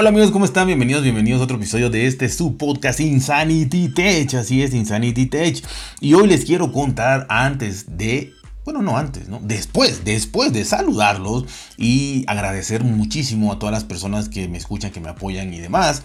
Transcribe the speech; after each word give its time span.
Hola 0.00 0.10
amigos, 0.10 0.30
¿cómo 0.30 0.44
están? 0.44 0.68
Bienvenidos, 0.68 1.02
bienvenidos 1.02 1.40
a 1.40 1.44
otro 1.44 1.56
episodio 1.56 1.90
de 1.90 2.06
este 2.06 2.28
su 2.28 2.56
podcast 2.56 3.00
Insanity 3.00 3.88
Tech. 3.88 4.32
Así 4.34 4.62
es, 4.62 4.72
Insanity 4.72 5.26
Tech. 5.26 5.60
Y 6.00 6.14
hoy 6.14 6.28
les 6.28 6.44
quiero 6.44 6.70
contar 6.70 7.26
antes 7.28 7.98
de 7.98 8.32
bueno, 8.64 8.80
no 8.80 8.96
antes, 8.96 9.26
¿no? 9.26 9.40
Después, 9.42 10.04
después 10.04 10.52
de 10.52 10.64
saludarlos 10.64 11.46
y 11.76 12.22
agradecer 12.28 12.84
muchísimo 12.84 13.52
a 13.52 13.58
todas 13.58 13.72
las 13.72 13.82
personas 13.82 14.28
que 14.28 14.46
me 14.46 14.58
escuchan, 14.58 14.92
que 14.92 15.00
me 15.00 15.08
apoyan 15.08 15.52
y 15.52 15.58
demás, 15.58 16.04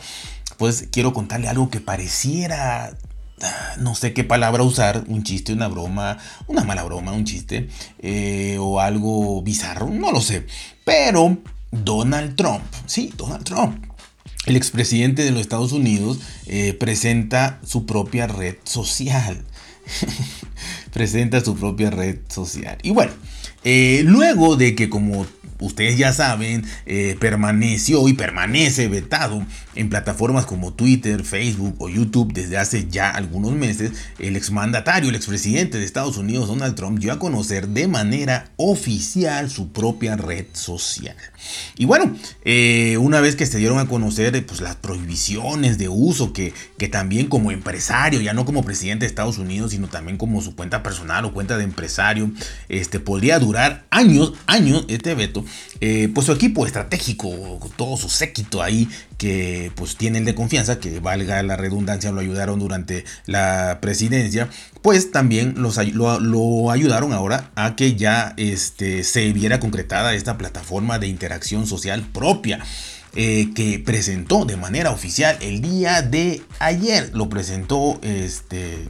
pues 0.57 0.88
quiero 0.91 1.14
contarle 1.14 1.48
algo 1.48 1.70
que 1.70 1.80
pareciera, 1.80 2.98
ah, 3.44 3.75
no 3.78 3.94
sé 3.94 4.12
qué 4.14 4.23
palabra 4.23 4.64
usar, 4.64 5.04
un 5.07 5.21
chiste, 5.21 5.54
una 5.54 5.68
broma, 5.68 6.18
una 6.48 6.64
mala 6.64 6.82
broma, 6.82 7.12
un 7.12 7.25
chiste, 7.25 7.70
eh, 8.00 8.57
o 8.60 8.80
algo 8.80 9.44
bizarro, 9.44 9.88
no 9.91 10.12
lo 10.12 10.20
sé, 10.20 10.48
pero 10.84 11.38
Donald 11.74 12.36
Trump, 12.36 12.64
sí, 12.86 13.12
Donald 13.18 13.44
Trump, 13.44 13.84
el 14.46 14.55
expresidente 14.55 15.23
de 15.23 15.31
los 15.31 15.41
Estados 15.41 15.72
Unidos 15.72 16.20
eh, 16.45 16.73
presenta 16.73 17.59
su 17.66 17.86
propia 17.86 18.27
red 18.27 18.55
social. 18.64 19.44
presenta 20.94 21.44
su 21.44 21.55
propia 21.55 21.90
red 21.90 22.20
social. 22.28 22.78
Y 22.84 22.91
bueno, 22.91 23.14
eh, 23.64 24.02
luego 24.05 24.55
de 24.55 24.76
que 24.76 24.90
como 24.90 25.26
ustedes 25.66 25.98
ya 25.98 26.13
saben, 26.13 26.66
eh, 26.85 27.16
permaneció 27.20 28.08
y 28.08 28.13
permanece 28.13 28.88
vetado 28.88 29.45
en 29.76 29.89
plataformas 29.89 30.45
como 30.45 30.73
Twitter, 30.73 31.23
Facebook 31.23 31.76
o 31.80 31.89
YouTube 31.89 32.34
desde 32.34 32.58
hace 32.58 32.88
ya 32.89 33.09
algunos 33.09 33.53
meses, 33.53 33.91
el 34.20 34.36
exmandatario, 34.36 35.09
el 35.09 35.16
expresidente 35.16 35.77
de 35.77 35.86
Estados 35.86 36.17
Unidos, 36.17 36.48
Donald 36.48 36.76
Trump, 36.76 36.99
dio 36.99 37.12
a 37.12 37.20
conocer 37.20 37.70
de 37.70 37.88
manera 37.88 38.52
oficial 38.58 39.49
su 39.49 39.72
propia 39.72 40.16
red 40.16 40.45
social. 40.53 41.16
Y 41.75 41.86
bueno, 41.86 42.16
eh, 42.45 42.98
una 42.98 43.20
vez 43.20 43.36
que 43.36 43.45
se 43.45 43.58
dieron 43.58 43.80
a 43.80 43.88
conocer 43.88 44.45
pues, 44.45 44.61
las 44.61 44.75
prohibiciones 44.75 45.77
de 45.77 45.89
uso 45.89 46.34
que, 46.34 46.53
que 46.78 46.88
también 46.88 47.28
como 47.28 47.52
empresario, 47.52 48.22
ya 48.22 48.34
no 48.34 48.45
como 48.45 48.64
presidente 48.64 49.06
de 49.06 49.08
Estados 49.08 49.38
Unidos, 49.38 49.72
sino 49.72 49.88
también 49.88 50.17
como 50.17 50.41
su 50.41 50.56
cuenta 50.56 50.84
personal 50.84 51.25
o 51.25 51.34
cuenta 51.34 51.58
de 51.58 51.64
empresario, 51.64 52.31
este, 52.69 53.00
podría 53.00 53.39
durar 53.39 53.86
años, 53.89 54.34
años 54.47 54.86
este 54.88 55.16
veto, 55.16 55.44
eh, 55.82 56.09
pues 56.14 56.28
su 56.28 56.32
equipo 56.32 56.66
estratégico, 56.66 57.30
todo 57.76 57.98
su 57.98 58.09
séquito 58.09 58.62
ahí, 58.62 58.88
que 59.18 59.72
pues 59.76 59.96
tienen 59.98 60.26
de 60.26 60.36
confianza, 60.36 60.80
que 60.80 61.00
valga 61.00 61.42
la 61.44 61.56
redundancia, 61.56 62.12
lo 62.12 62.22
ayudaron 62.22 62.59
durante 62.59 63.06
la 63.26 63.80
presidencia, 63.81 64.50
pues 64.81 65.12
también 65.12 65.56
los, 65.58 65.78
lo, 65.94 66.72
ayudaron 66.72 67.14
ahora 67.14 67.52
a 67.56 67.76
que 67.76 67.96
ya 67.96 68.34
este, 68.38 69.04
se 69.04 69.31
viera 69.34 69.59
concretada 69.59 70.14
esta 70.14 70.38
plataforma 70.38 71.00
de 71.00 71.08
interacción 71.08 71.68
social 71.68 72.06
propia. 72.14 72.59
Eh, 73.16 73.52
que 73.54 73.78
presentó 73.78 74.44
de 74.44 74.58
manera 74.58 74.90
oficial 74.90 75.38
el 75.40 75.62
día 75.62 76.02
de 76.02 76.42
ayer. 76.58 77.12
Lo 77.14 77.30
presentó 77.30 78.00
este, 78.02 78.90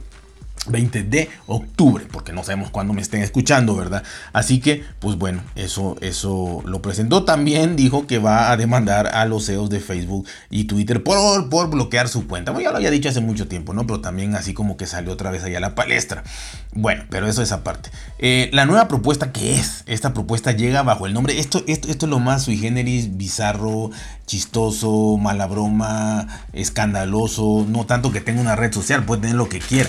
20 0.66 1.02
de 1.04 1.30
octubre, 1.46 2.06
porque 2.10 2.32
no 2.32 2.42
sabemos 2.42 2.70
cuándo 2.70 2.94
me 2.94 3.02
estén 3.02 3.22
escuchando, 3.22 3.76
¿verdad? 3.76 4.02
Así 4.32 4.60
que, 4.60 4.84
pues 4.98 5.16
bueno, 5.16 5.42
eso, 5.54 5.96
eso 6.00 6.62
lo 6.64 6.82
presentó. 6.82 7.24
También 7.24 7.76
dijo 7.76 8.06
que 8.06 8.18
va 8.18 8.50
a 8.50 8.56
demandar 8.56 9.08
a 9.08 9.24
los 9.26 9.46
CEOs 9.46 9.70
de 9.70 9.80
Facebook 9.80 10.26
y 10.50 10.64
Twitter 10.64 11.02
por, 11.02 11.48
por 11.48 11.70
bloquear 11.70 12.08
su 12.08 12.26
cuenta. 12.26 12.52
Bueno, 12.52 12.64
ya 12.64 12.70
lo 12.70 12.76
había 12.78 12.90
dicho 12.90 13.08
hace 13.08 13.20
mucho 13.20 13.48
tiempo, 13.48 13.74
¿no? 13.74 13.86
Pero 13.86 14.00
también 14.00 14.34
así 14.34 14.54
como 14.54 14.76
que 14.76 14.86
salió 14.86 15.12
otra 15.12 15.30
vez 15.30 15.44
allá 15.44 15.58
a 15.58 15.60
la 15.60 15.74
palestra. 15.74 16.24
Bueno, 16.72 17.04
pero 17.10 17.26
eso 17.28 17.42
es 17.42 17.52
aparte. 17.52 17.90
Eh, 18.18 18.50
la 18.52 18.66
nueva 18.66 18.88
propuesta, 18.88 19.32
¿qué 19.32 19.56
es? 19.56 19.84
Esta 19.86 20.14
propuesta 20.14 20.52
llega 20.52 20.82
bajo 20.82 21.06
el 21.06 21.14
nombre, 21.14 21.38
esto, 21.38 21.62
esto, 21.66 21.88
esto 21.88 22.06
es 22.06 22.10
lo 22.10 22.18
más 22.18 22.44
sui 22.44 22.56
generis, 22.56 23.16
bizarro, 23.16 23.90
chistoso, 24.26 25.16
mala 25.18 25.46
broma, 25.46 26.26
escandaloso, 26.52 27.66
no 27.68 27.86
tanto 27.86 28.12
que 28.12 28.20
tenga 28.20 28.40
una 28.40 28.56
red 28.56 28.72
social, 28.72 29.04
puede 29.04 29.22
tener 29.22 29.36
lo 29.36 29.48
que 29.48 29.58
quiera. 29.58 29.88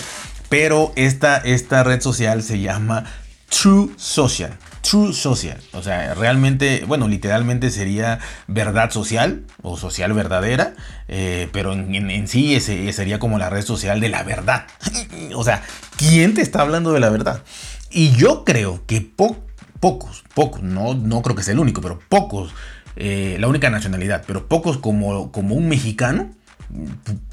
Pero 0.58 0.94
esta, 0.96 1.36
esta 1.36 1.84
red 1.84 2.00
social 2.00 2.42
se 2.42 2.62
llama 2.62 3.04
True 3.50 3.90
Social. 3.98 4.58
True 4.80 5.12
Social. 5.12 5.60
O 5.74 5.84
sea, 5.84 6.14
realmente, 6.14 6.86
bueno, 6.88 7.10
literalmente 7.10 7.70
sería 7.72 8.20
verdad 8.48 8.90
social 8.90 9.44
o 9.62 9.76
social 9.76 10.14
verdadera, 10.14 10.74
eh, 11.10 11.50
pero 11.52 11.74
en, 11.74 12.28
sí 12.30 12.56
ese, 12.56 12.90
sería 12.94 13.20
como 13.20 13.38
la 13.38 13.50
red 13.50 13.64
social 13.64 14.00
de 14.00 14.08
la 14.08 14.24
verdad. 14.24 14.66
o 15.36 15.44
sea, 15.44 15.62
¿quién 15.98 16.34
te 16.34 16.42
está 16.42 16.62
hablando 16.62 16.94
de 16.94 17.02
la 17.02 17.10
verdad? 17.10 17.44
Y 17.92 18.12
yo 18.12 18.46
creo 18.46 18.82
que 18.88 19.02
pocos, 19.02 20.24
pocos, 20.34 20.62
no, 20.64 20.94
no 20.94 21.22
creo 21.22 21.36
que 21.36 21.44
sea 21.44 21.54
el 21.54 21.60
único, 21.60 21.82
pero 21.82 22.00
pocos, 22.08 22.54
eh, 22.96 23.36
la 23.42 23.50
única 23.50 23.70
nacionalidad, 23.70 24.24
pero 24.26 24.48
pocos 24.48 24.78
como, 24.78 25.34
como 25.34 25.54
un 25.54 25.68
mexicano 25.68 26.34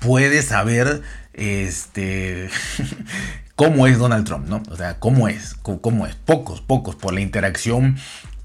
puede 0.00 0.43
saber 0.43 1.03
este, 1.32 2.48
cómo 3.56 3.87
es 3.87 3.98
Donald 3.98 4.26
Trump, 4.26 4.48
¿no? 4.48 4.62
O 4.70 4.76
sea, 4.76 4.98
cómo 4.98 5.28
es, 5.28 5.54
cómo, 5.54 6.06
es. 6.06 6.15
Pocos, 6.15 6.60
pocos, 6.60 6.97
por 6.97 7.12
la 7.15 7.20
interacción 7.20 7.97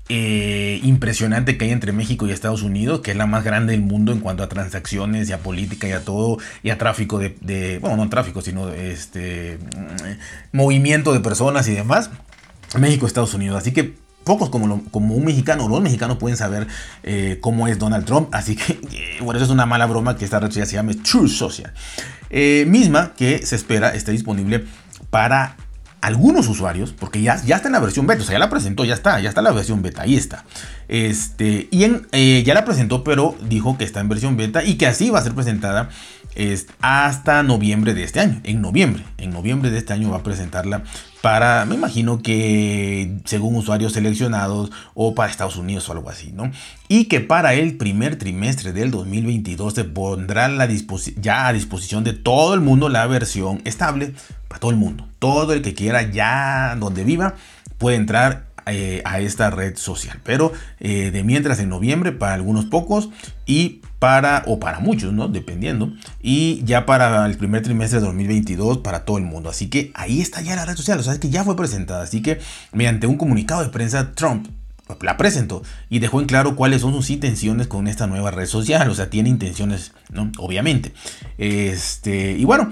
eh, 0.10 0.80
impresionante 0.84 1.58
que 1.58 1.66
hay 1.66 1.72
entre 1.72 1.92
México 1.92 2.28
y 2.28 2.32
Estados 2.32 2.64
Unidos, 2.64 3.02
que 3.02 3.12
es 3.12 3.18
la 3.18 3.26
más 3.26 3.44
grande 3.44 3.74
del 3.74 3.82
mundo 3.82 4.12
en 4.12 4.20
cuanto 4.20 4.44
a 4.44 4.50
transacciones 4.50 5.30
y 5.30 5.34
a 5.34 5.40
política 5.40 5.88
y 5.88 5.92
a 5.92 6.06
todo, 6.06 6.38
y 6.64 6.70
a 6.70 6.78
tráfico 6.78 7.20
de, 7.20 7.80
bueno, 7.82 7.98
no 7.98 8.10
tráfico, 8.10 8.42
sino 8.42 8.70
este 8.70 9.60
movimiento 10.52 11.14
de 11.14 11.20
personas 11.20 11.68
y 11.68 11.74
demás. 11.74 12.10
México, 12.78 13.08
Estados 13.08 13.34
Unidos. 13.34 13.58
Así 13.58 13.72
que 13.72 13.96
pocos 14.28 14.50
como, 14.50 14.84
como 14.92 15.16
un 15.16 15.26
mexicano, 15.26 15.68
los 15.68 15.82
mexicanos 15.82 16.18
pueden 16.18 16.38
saber 16.38 16.68
eh, 17.04 17.40
cómo 17.42 17.68
es 17.68 17.80
Donald 17.80 18.06
Trump. 18.06 18.30
Así 18.32 18.56
que, 18.56 18.74
eh, 18.74 19.18
bueno, 19.22 19.38
eso 19.38 19.46
es 19.46 19.52
una 19.52 19.66
mala 19.66 19.86
broma 19.86 20.16
que 20.16 20.26
esta 20.26 20.40
red 20.40 20.50
social 20.50 20.68
se 20.68 20.76
llame 20.76 20.94
True 20.96 21.28
Social. 21.28 21.74
Eh, 22.30 22.66
misma 22.68 23.14
que 23.16 23.46
se 23.46 23.56
espera 23.56 23.96
esté 23.96 24.12
disponible 24.12 24.66
para 25.10 25.56
algunos 26.02 26.48
usuarios, 26.48 26.94
porque 26.94 27.22
ya, 27.22 27.42
ya 27.44 27.56
está 27.56 27.70
en 27.70 27.74
la 27.74 27.80
versión 27.80 28.06
beta, 28.06 28.22
o 28.22 28.26
sea, 28.26 28.34
ya 28.34 28.40
la 28.40 28.50
presentó, 28.50 28.86
ya 28.86 28.94
está, 28.94 29.20
ya 29.20 29.30
está 29.30 29.42
la 29.42 29.52
versión 29.52 29.82
beta, 29.82 30.04
ahí 30.04 30.16
está. 30.16 30.46
Este, 30.88 31.68
y 31.72 31.86
en, 31.86 32.08
ya 32.46 32.54
la 32.54 32.66
presentó, 32.66 33.04
pero 33.04 33.36
dijo 33.50 33.78
que 33.78 33.84
está 33.84 34.00
en 34.00 34.10
versión 34.10 34.38
beta 34.38 34.64
y 34.64 34.76
que 34.76 34.86
así 34.86 35.10
va 35.10 35.20
a 35.20 35.24
ser 35.24 35.34
presentada 35.34 35.90
hasta 36.82 37.42
noviembre 37.44 37.94
de 37.94 38.04
este 38.04 38.20
año. 38.20 38.40
En 38.44 38.62
noviembre, 38.62 39.04
en 39.18 39.32
noviembre 39.32 39.72
de 39.72 39.80
este 39.80 39.94
año 39.94 40.12
va 40.12 40.18
a 40.18 40.24
presentarla 40.24 40.84
para, 41.22 41.66
me 41.66 41.76
imagino 41.76 42.22
que 42.22 43.18
según 43.26 43.56
usuarios 43.56 43.94
seleccionados 43.94 44.72
o 44.94 45.16
para 45.16 45.32
Estados 45.32 45.58
Unidos 45.58 45.90
o 45.90 45.94
algo 45.94 46.10
así, 46.10 46.32
¿no? 46.32 46.52
Y 46.88 47.06
que 47.06 47.22
para 47.22 47.56
el 47.56 47.78
primer 47.78 48.18
trimestre 48.18 48.72
del 48.72 48.92
2022 48.92 49.74
se 49.74 49.84
pondrá 49.84 50.50
ya 51.20 51.48
a 51.48 51.54
disposición 51.54 52.04
de 52.04 52.14
todo 52.14 52.54
el 52.54 52.62
mundo 52.62 52.88
la 52.88 53.08
versión 53.08 53.62
estable 53.66 54.14
para 54.48 54.60
todo 54.60 54.72
el 54.72 54.78
mundo. 54.78 55.08
Todo 55.20 55.54
el 55.54 55.62
que 55.62 55.74
quiera 55.74 56.04
ya 56.04 56.76
donde 56.80 57.04
viva 57.04 57.36
puede 57.78 57.98
entrar 57.98 58.47
eh, 58.70 59.02
a 59.06 59.20
esta 59.20 59.50
red 59.50 59.76
social. 59.78 60.20
Pero 60.24 60.52
eh, 60.80 61.12
de 61.12 61.24
mientras 61.24 61.60
en 61.60 61.70
noviembre 61.70 62.12
para 62.12 62.34
algunos 62.34 62.66
pocos 62.66 63.10
y 63.46 63.82
para, 64.00 64.44
o 64.46 64.60
para 64.60 64.80
muchos, 64.80 65.14
¿no? 65.14 65.28
Dependiendo. 65.28 65.92
Y 66.22 66.62
ya 66.64 66.86
para 66.86 67.26
el 67.26 67.38
primer 67.38 67.64
trimestre 67.64 68.00
de 68.00 68.06
2022 68.06 68.80
para 68.80 69.06
todo 69.06 69.18
el 69.18 69.24
mundo. 69.24 69.50
Así 69.50 69.70
que 69.70 69.92
ahí 69.96 70.22
está 70.22 70.42
ya 70.42 70.56
la 70.56 70.66
red 70.66 70.76
social. 70.76 71.00
O 71.00 71.04
sea, 71.04 71.14
es 71.14 71.20
que 71.20 71.30
ya 71.30 71.44
fue 71.44 71.56
presentada. 71.56 72.04
Así 72.04 72.22
que 72.22 72.40
mediante 72.72 73.08
un 73.08 73.18
comunicado 73.18 73.64
de 73.64 73.70
prensa, 73.70 74.12
Trump 74.14 74.48
la 75.02 75.18
presentó 75.18 75.64
y 75.90 76.00
dejó 76.00 76.22
en 76.22 76.28
claro 76.28 76.56
cuáles 76.56 76.82
son 76.82 76.94
sus 76.94 77.10
intenciones 77.10 77.68
con 77.68 77.88
esta 77.88 78.08
nueva 78.08 78.32
red 78.32 78.46
social. 78.46 78.90
O 78.90 78.96
sea, 78.96 79.10
tiene 79.10 79.30
intenciones, 79.30 79.94
¿no? 80.12 80.32
Obviamente. 80.38 80.94
Este, 81.38 82.34
y 82.34 82.46
bueno, 82.46 82.72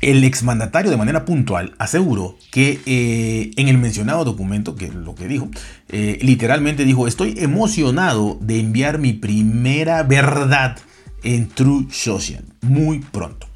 el 0.00 0.24
exmandatario 0.24 0.90
de 0.90 0.96
manera 0.96 1.24
puntual 1.24 1.74
aseguró 1.78 2.36
que 2.50 2.80
eh, 2.86 3.50
en 3.56 3.68
el 3.68 3.78
mencionado 3.78 4.24
documento, 4.24 4.76
que 4.76 4.88
lo 4.88 5.14
que 5.14 5.26
dijo, 5.26 5.48
eh, 5.88 6.18
literalmente 6.22 6.84
dijo, 6.84 7.06
estoy 7.06 7.34
emocionado 7.38 8.38
de 8.40 8.60
enviar 8.60 8.98
mi 8.98 9.12
primera 9.12 10.02
verdad 10.02 10.76
en 11.22 11.48
True 11.48 11.86
Social 11.90 12.44
muy 12.62 13.00
pronto. 13.00 13.46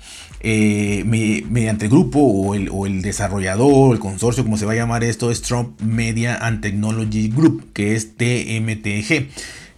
Eh, 0.42 1.04
mediante 1.50 1.84
el 1.84 1.90
grupo 1.90 2.20
o 2.20 2.54
el, 2.54 2.70
o 2.72 2.87
el, 2.87 3.02
desarrollador, 3.02 3.92
el 3.92 4.00
consorcio, 4.00 4.42
como 4.42 4.56
se 4.56 4.64
va 4.64 4.72
a 4.72 4.76
llamar 4.76 5.04
esto, 5.04 5.31
es 5.31 5.42
Trump 5.42 5.78
Media 5.82 6.37
and 6.37 6.62
Technology 6.62 7.28
Group, 7.28 7.72
que 7.75 7.94
es 7.94 8.16
TMTG. 8.16 9.28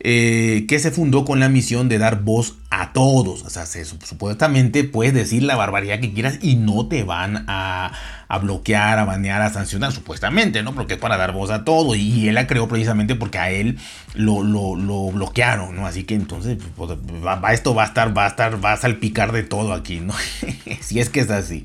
Eh, 0.04 0.64
que 0.66 0.81
se 0.81 0.90
fundó 0.90 1.25
con 1.25 1.38
la 1.38 1.49
misión 1.49 1.88
de 1.88 1.96
dar 1.96 2.22
voz 2.22 2.56
a 2.70 2.93
todos. 2.93 3.44
O 3.44 3.50
sea, 3.50 3.66
supuestamente 3.66 4.82
puedes 4.82 5.14
decir 5.14 5.44
la 5.44 5.54
barbaridad 5.54 6.00
que 6.00 6.12
quieras 6.12 6.40
y 6.43 6.56
no 6.56 6.88
te 6.88 7.04
van 7.04 7.44
a, 7.46 7.93
bloquear, 8.40 8.99
a 8.99 9.04
banear, 9.04 9.43
a 9.43 9.50
sancionar, 9.50 9.93
supuestamente, 9.93 10.64
¿no? 10.64 10.75
Porque 10.75 10.94
es 10.94 10.99
para 10.99 11.16
dar 11.16 11.31
voz 11.31 11.50
a 11.52 11.62
todo. 11.64 11.94
Y 11.94 12.26
él 12.26 12.34
la 12.34 12.49
creó 12.49 12.66
precisamente 12.66 13.14
porque 13.14 13.38
a 13.38 13.52
él 13.52 13.78
lo, 14.14 14.43
bloquearon, 15.12 15.76
¿no? 15.76 15.87
Así 15.87 16.02
que 16.02 16.16
entonces, 16.16 16.58
pues, 16.75 16.90
esto 17.52 17.72
va 17.72 17.84
a 17.84 17.87
estar, 17.87 18.16
va 18.16 18.25
a 18.25 18.28
estar, 18.28 18.64
va 18.64 18.72
a 18.72 18.76
salpicar 18.78 19.31
de 19.31 19.44
todo 19.44 19.72
aquí, 19.72 20.00
¿no? 20.00 20.14
si 20.81 20.99
es 20.99 21.10
que 21.10 21.20
es 21.20 21.31
así. 21.31 21.64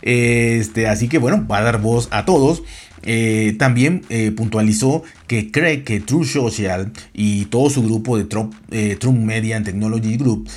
Este, 0.00 0.86
así 0.88 1.08
que 1.08 1.18
bueno, 1.18 1.46
va 1.46 1.58
a 1.58 1.62
dar 1.62 1.78
voz 1.78 2.08
a 2.10 2.24
todos. 2.24 2.62
Eh, 3.06 3.54
también 3.58 4.02
eh, 4.08 4.32
puntualizó 4.32 5.02
que 5.26 5.50
cree 5.50 5.84
que 5.84 6.00
True 6.00 6.26
Social 6.26 6.92
y 7.14 7.46
todo 7.46 7.70
su 7.70 7.82
grupo 7.82 8.18
de 8.18 8.24
Trump, 8.24 8.54
Trump 9.00 9.18
Media 9.18 9.56
and 9.56 9.64
Technology 9.64 10.16
Group 10.16 10.48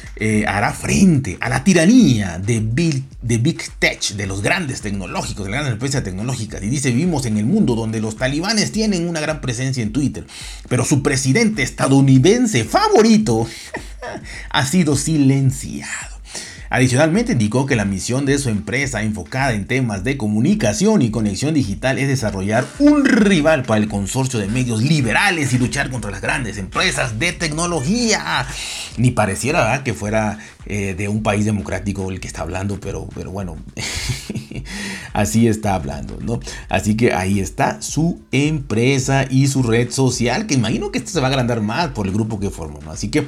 hará 0.46 0.74
frente 0.74 1.38
a 1.40 1.50
la 1.50 1.63
tiranía 1.63 2.38
de 2.38 2.60
Big, 2.60 3.04
de 3.22 3.38
Big 3.38 3.62
Tech, 3.80 4.01
de 4.12 4.28
los 4.28 4.42
grandes 4.42 4.81
tecnológicos, 4.81 5.46
de 5.46 5.51
las 5.51 5.60
grandes 5.60 5.74
empresas 5.74 6.04
tecnológicas. 6.04 6.62
Y 6.62 6.68
dice, 6.68 6.92
vivimos 6.92 7.25
en 7.25 7.38
el 7.38 7.46
mundo 7.46 7.75
donde 7.75 8.01
los 8.01 8.18
talibanes 8.18 8.72
tienen 8.72 9.07
una 9.07 9.19
gran 9.19 9.42
presencia 9.42 9.81
en 9.81 9.92
Twitter, 9.92 10.25
pero 10.68 10.86
su 10.86 11.02
presidente 11.02 11.63
estadounidense 11.63 12.63
favorito 12.63 13.48
ha 14.50 14.66
sido 14.66 14.95
silenciado. 14.95 16.19
Adicionalmente 16.71 17.31
indicó 17.31 17.66
que 17.66 17.75
la 17.75 17.86
misión 17.86 18.25
de 18.25 18.38
su 18.38 18.50
empresa 18.50 19.01
enfocada 19.01 19.54
en 19.54 19.66
temas 19.66 20.04
de 20.04 20.18
comunicación 20.18 21.01
y 21.01 21.10
conexión 21.10 21.56
digital 21.56 21.98
es 21.98 22.07
desarrollar 22.07 22.66
un 22.77 23.06
rival 23.06 23.63
para 23.63 23.81
el 23.81 23.88
consorcio 23.88 24.39
de 24.39 24.48
medios 24.48 24.83
liberales 24.83 25.51
y 25.54 25.57
luchar 25.57 25.89
contra 25.89 26.12
las 26.12 26.21
grandes 26.21 26.60
empresas 26.60 27.18
de 27.18 27.33
tecnología. 27.33 28.45
Ni 28.98 29.10
pareciera 29.10 29.83
que 29.83 29.95
fuera 29.95 30.38
eh, 30.68 30.94
de 30.95 31.07
un 31.07 31.24
país 31.24 31.45
democrático 31.45 32.12
el 32.12 32.19
que 32.19 32.27
está 32.27 32.42
hablando, 32.42 32.80
pero, 32.80 33.10
pero 33.16 33.31
bueno, 33.31 33.57
así 35.13 35.48
está 35.48 35.74
hablando, 35.74 36.19
¿no? 36.21 36.39
Así 36.69 36.95
que 36.95 37.13
ahí 37.13 37.39
está 37.39 37.81
su 37.81 38.21
empresa 38.31 39.25
y 39.27 39.48
su 39.48 39.63
red 39.63 39.89
social, 39.89 40.45
que 40.45 40.54
imagino 40.54 40.92
que 40.92 41.00
esto 41.00 41.10
se 41.10 41.19
va 41.19 41.27
a 41.27 41.30
agrandar 41.31 41.62
más 41.62 41.88
por 41.89 42.06
el 42.06 42.13
grupo 42.13 42.39
que 42.39 42.51
formó, 42.51 42.80
¿no? 42.86 42.92
Así 42.92 43.10
que 43.10 43.25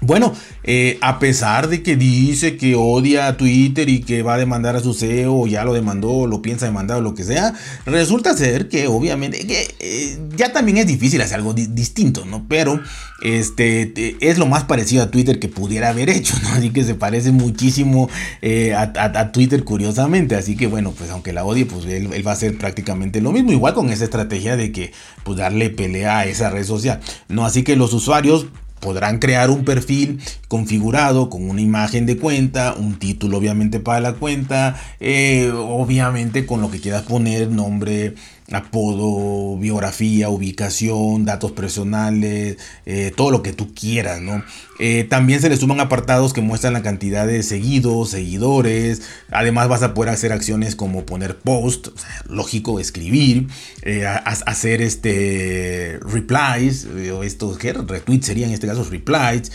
bueno, 0.00 0.32
eh, 0.62 0.96
a 1.00 1.18
pesar 1.18 1.68
de 1.68 1.82
que 1.82 1.96
dice 1.96 2.56
que 2.56 2.76
odia 2.76 3.26
a 3.26 3.36
Twitter 3.36 3.88
y 3.88 4.00
que 4.00 4.22
va 4.22 4.34
a 4.34 4.38
demandar 4.38 4.76
a 4.76 4.80
su 4.80 4.94
CEO, 4.94 5.48
ya 5.48 5.64
lo 5.64 5.74
demandó, 5.74 6.28
lo 6.28 6.40
piensa 6.40 6.66
demandar 6.66 6.98
o 6.98 7.00
lo 7.00 7.14
que 7.14 7.24
sea, 7.24 7.52
resulta 7.84 8.36
ser 8.36 8.68
que 8.68 8.86
obviamente 8.86 9.44
que, 9.46 9.74
eh, 9.80 10.18
ya 10.36 10.52
también 10.52 10.78
es 10.78 10.86
difícil 10.86 11.20
hacer 11.20 11.36
algo 11.36 11.52
distinto, 11.52 12.24
¿no? 12.24 12.46
Pero 12.48 12.80
este 13.22 14.16
es 14.20 14.38
lo 14.38 14.46
más 14.46 14.64
parecido 14.64 15.02
a 15.02 15.10
Twitter 15.10 15.40
que 15.40 15.48
pudiera 15.48 15.88
haber 15.88 16.10
hecho, 16.10 16.36
¿no? 16.44 16.50
Así 16.50 16.70
que 16.70 16.84
se 16.84 16.94
parece 16.94 17.32
muchísimo 17.32 18.08
eh, 18.40 18.74
a, 18.74 19.32
Twitter 19.32 19.64
curiosamente. 19.64 20.36
Así 20.36 20.56
que 20.56 20.68
bueno, 20.68 20.92
pues 20.96 21.10
aunque 21.10 21.32
la 21.32 21.44
odie, 21.44 21.66
pues 21.66 21.84
él, 21.86 22.12
él, 22.12 22.26
va 22.26 22.30
a 22.30 22.34
hacer 22.34 22.56
prácticamente 22.56 23.20
lo 23.20 23.32
mismo, 23.32 23.50
igual 23.50 23.74
con 23.74 23.90
esa 23.90 24.04
estrategia 24.04 24.56
de 24.56 24.70
que 24.70 24.92
pues 25.24 25.38
darle 25.38 25.70
pelea 25.70 26.20
a 26.20 26.26
esa 26.26 26.50
red 26.50 26.64
social, 26.64 27.00
¿no? 27.28 27.44
Así 27.44 27.64
que 27.64 27.74
los 27.74 27.92
usuarios 27.92 28.46
podrán 28.80 29.18
crear 29.18 29.50
un 29.50 29.64
perfil 29.64 30.20
configurado 30.48 31.30
con 31.30 31.48
una 31.48 31.60
imagen 31.60 32.06
de 32.06 32.16
cuenta, 32.16 32.74
un 32.74 32.98
título 32.98 33.38
obviamente 33.38 33.80
para 33.80 34.00
la 34.00 34.12
cuenta, 34.14 34.80
eh, 35.00 35.52
obviamente 35.54 36.46
con 36.46 36.60
lo 36.60 36.70
que 36.70 36.80
quieras 36.80 37.02
poner, 37.02 37.50
nombre, 37.50 38.14
apodo, 38.50 39.58
biografía, 39.58 40.30
ubicación, 40.30 41.24
datos 41.24 41.52
personales, 41.52 42.56
eh, 42.86 43.12
todo 43.14 43.30
lo 43.30 43.42
que 43.42 43.52
tú 43.52 43.74
quieras, 43.74 44.22
¿no? 44.22 44.42
Eh, 44.78 45.04
también 45.04 45.40
se 45.40 45.48
le 45.48 45.56
suman 45.56 45.80
apartados 45.80 46.32
que 46.32 46.40
muestran 46.40 46.72
la 46.72 46.82
cantidad 46.82 47.26
de 47.26 47.42
seguidos, 47.42 48.10
seguidores. 48.10 49.02
Además 49.30 49.68
vas 49.68 49.82
a 49.82 49.92
poder 49.92 50.14
hacer 50.14 50.32
acciones 50.32 50.76
como 50.76 51.04
poner 51.04 51.36
post, 51.36 51.88
lógico, 52.28 52.80
escribir, 52.80 53.48
eh, 53.82 54.06
hacer 54.06 54.80
este 54.80 55.98
replies, 56.00 56.86
o 57.12 57.22
estos 57.22 57.58
que 57.58 57.72
retweets 57.72 58.26
serían 58.26 58.50
en 58.50 58.54
este 58.54 58.66
caso 58.66 58.84
replies, 58.84 59.52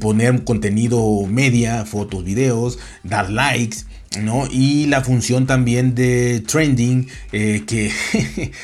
poner 0.00 0.44
contenido 0.44 1.26
media, 1.26 1.84
fotos, 1.84 2.24
videos, 2.24 2.78
dar 3.02 3.30
likes. 3.30 3.78
¿No? 4.24 4.46
Y 4.50 4.86
la 4.86 5.02
función 5.02 5.46
también 5.46 5.94
de 5.94 6.42
trending, 6.46 7.08
eh, 7.32 7.64
que 7.66 7.90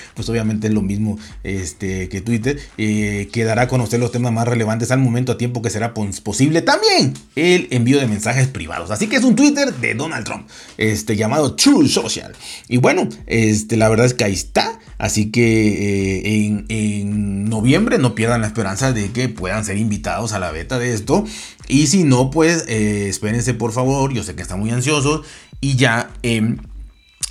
pues 0.14 0.28
obviamente 0.28 0.68
es 0.68 0.72
lo 0.72 0.82
mismo 0.82 1.18
este, 1.42 2.08
que 2.08 2.20
Twitter, 2.20 2.58
eh, 2.78 3.28
que 3.32 3.44
dará 3.44 3.62
a 3.62 3.68
conocer 3.68 4.00
los 4.00 4.12
temas 4.12 4.32
más 4.32 4.46
relevantes 4.46 4.90
al 4.90 4.98
momento 4.98 5.32
a 5.32 5.38
tiempo 5.38 5.62
que 5.62 5.70
será 5.70 5.94
posible 5.94 6.62
también 6.62 7.14
el 7.36 7.68
envío 7.70 7.98
de 7.98 8.06
mensajes 8.06 8.48
privados. 8.48 8.90
Así 8.90 9.06
que 9.06 9.16
es 9.16 9.24
un 9.24 9.36
Twitter 9.36 9.74
de 9.74 9.94
Donald 9.94 10.24
Trump, 10.24 10.48
este, 10.78 11.16
llamado 11.16 11.54
True 11.54 11.88
Social. 11.88 12.34
Y 12.68 12.78
bueno, 12.78 13.08
este, 13.26 13.76
la 13.76 13.88
verdad 13.88 14.06
es 14.06 14.14
que 14.14 14.24
ahí 14.24 14.32
está. 14.32 14.78
Así 14.98 15.30
que 15.30 16.24
eh, 16.24 16.64
en, 16.68 17.44
noviembre 17.48 17.98
no 17.98 18.14
pierdan 18.14 18.40
la 18.40 18.46
esperanza 18.46 18.92
de 18.92 19.10
que 19.10 19.28
puedan 19.28 19.64
ser 19.64 19.76
invitados 19.76 20.32
a 20.32 20.38
la 20.38 20.50
beta 20.50 20.78
de 20.78 20.94
esto. 20.94 21.24
Y 21.68 21.86
si 21.86 22.04
no, 22.04 22.30
pues 22.30 22.64
eh, 22.68 23.08
espérense 23.08 23.54
por 23.54 23.72
favor. 23.72 24.12
Yo 24.12 24.22
sé 24.22 24.34
que 24.34 24.42
están 24.42 24.60
muy 24.60 24.70
ansiosos. 24.70 25.26
Y 25.60 25.76
ya 25.76 26.10
en 26.22 26.60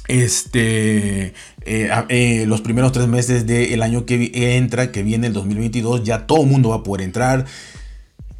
este, 0.08 1.34
eh, 1.66 2.46
los 2.48 2.62
primeros 2.62 2.92
tres 2.92 3.08
meses 3.08 3.46
del 3.46 3.82
año 3.82 4.06
que 4.06 4.58
entra, 4.58 4.92
que 4.92 5.04
viene 5.04 5.28
el 5.28 5.34
2022, 5.34 6.04
ya 6.04 6.26
todo 6.26 6.42
el 6.42 6.50
mundo 6.50 6.70
va 6.70 6.78
a 6.78 6.84
poder 6.84 7.06
entrar. 7.06 7.46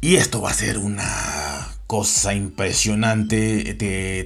Y 0.00 0.16
esto 0.16 0.42
va 0.42 0.50
a 0.50 0.54
ser 0.54 0.78
una 0.78 1.53
cosa 1.86 2.34
impresionante, 2.34 3.74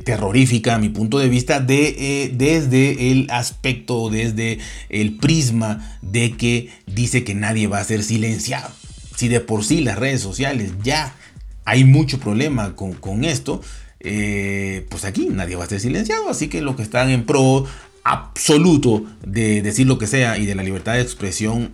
terrorífica 0.05 0.77
a 0.77 0.79
mi 0.79 0.89
punto 0.91 1.19
de 1.19 1.29
vista, 1.29 1.61
de, 1.61 1.97
eh, 1.99 2.33
desde 2.33 3.11
el 3.11 3.27
aspecto, 3.31 4.11
desde 4.11 4.59
el 4.89 5.17
prisma 5.17 5.99
de 6.01 6.37
que 6.37 6.71
dice 6.87 7.25
que 7.25 7.35
nadie 7.35 7.67
va 7.67 7.79
a 7.79 7.85
ser 7.85 8.05
silenciado. 8.05 8.71
Si 9.17 9.29
de 9.29 9.41
por 9.41 9.65
sí 9.65 9.81
las 9.81 9.99
redes 9.99 10.21
sociales 10.21 10.73
ya 10.85 11.15
hay 11.65 11.85
mucho 11.85 12.19
problema 12.21 12.77
con, 12.77 13.25
esto, 13.25 13.61
eh, 14.01 14.87
pues 14.89 15.05
aquí 15.05 15.29
nadie 15.31 15.57
va 15.57 15.65
a 15.65 15.69
ser 15.69 15.81
silenciado, 15.81 16.31
así 16.31 16.49
que 16.49 16.63
los 16.63 16.77
que 16.77 16.83
están 16.83 17.11
en 17.11 17.27
pro 17.27 17.67
absoluto 18.05 19.05
de 19.27 19.61
decir 19.63 19.87
lo 19.87 19.99
que 19.99 20.07
sea 20.07 20.39
y 20.39 20.47
de 20.47 20.55
la 20.55 20.63
libertad 20.63 20.95
de 20.95 21.03
expresión 21.03 21.73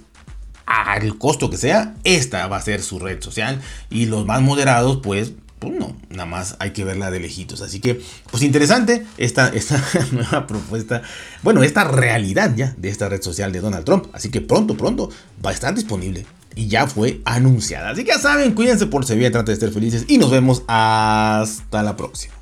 al 0.67 1.19
costo 1.19 1.51
que 1.51 1.59
sea, 1.59 1.95
esta 2.05 2.47
va 2.49 2.57
a 2.57 2.63
ser 2.63 2.83
su 2.83 2.99
red 2.99 3.23
social 3.23 3.61
y 3.91 4.07
los 4.07 4.25
más 4.25 4.41
moderados 4.41 5.01
pues 5.03 5.35
pues 5.65 5.79
no, 5.79 5.97
nada 6.11 6.27
más 6.27 6.57
hay 6.59 6.71
que 6.71 6.85
verla 6.85 7.11
de 7.11 7.21
lejitos. 7.21 7.61
Así 7.61 7.81
que, 7.81 8.01
pues 8.31 8.43
interesante 8.43 9.05
esta, 9.17 9.49
esta 9.49 9.83
nueva 10.13 10.47
propuesta, 10.47 11.03
bueno, 11.43 11.63
esta 11.63 11.85
realidad 11.85 12.53
ya 12.57 12.75
de 12.77 12.89
esta 12.89 13.09
red 13.09 13.23
social 13.23 13.53
de 13.53 13.61
Donald 13.61 13.85
Trump. 13.85 14.07
Así 14.13 14.31
que 14.31 14.41
pronto, 14.41 14.77
pronto 14.77 15.11
va 15.45 15.51
a 15.51 15.53
estar 15.53 15.75
disponible 15.75 16.27
y 16.55 16.69
ya 16.69 16.87
fue 16.87 17.21
anunciada. 17.25 17.91
Así 17.91 18.05
que 18.05 18.13
ya 18.13 18.19
saben, 18.19 18.55
cuídense 18.55 18.87
por 18.87 19.05
Sevilla, 19.05 19.31
traten 19.31 19.47
de 19.47 19.53
estar 19.55 19.71
felices 19.71 20.05
y 20.09 20.19
nos 20.19 20.31
vemos 20.31 20.63
hasta 20.69 21.83
la 21.83 21.97
próxima. 21.97 22.35